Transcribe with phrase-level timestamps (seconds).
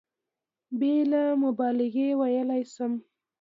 [0.79, 2.93] بېله مبالغې ویلای شم.